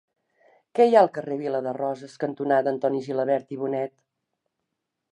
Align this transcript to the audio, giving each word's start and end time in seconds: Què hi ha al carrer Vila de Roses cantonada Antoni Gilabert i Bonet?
Què 0.79 0.87
hi 0.89 0.95
ha 0.99 1.03
al 1.07 1.11
carrer 1.17 1.37
Vila 1.43 1.61
de 1.67 1.75
Roses 1.79 2.17
cantonada 2.25 2.75
Antoni 2.75 3.05
Gilabert 3.11 3.57
i 3.57 3.63
Bonet? 3.65 3.99